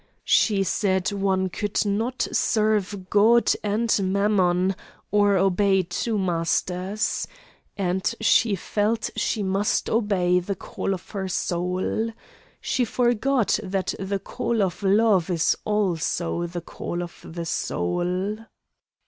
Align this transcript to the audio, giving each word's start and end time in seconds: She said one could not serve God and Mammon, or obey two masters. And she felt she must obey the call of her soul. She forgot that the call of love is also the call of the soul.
She 0.25 0.63
said 0.63 1.11
one 1.11 1.49
could 1.49 1.85
not 1.85 2.27
serve 2.31 3.11
God 3.11 3.51
and 3.63 3.95
Mammon, 4.01 4.75
or 5.11 5.37
obey 5.37 5.83
two 5.83 6.17
masters. 6.17 7.27
And 7.77 8.15
she 8.19 8.55
felt 8.55 9.11
she 9.15 9.43
must 9.43 9.91
obey 9.91 10.39
the 10.39 10.55
call 10.55 10.95
of 10.95 11.11
her 11.11 11.27
soul. 11.27 12.09
She 12.59 12.83
forgot 12.83 13.59
that 13.61 13.93
the 13.99 14.17
call 14.17 14.63
of 14.63 14.81
love 14.81 15.29
is 15.29 15.55
also 15.65 16.47
the 16.47 16.61
call 16.61 17.03
of 17.03 17.23
the 17.23 17.45
soul. 17.45 18.39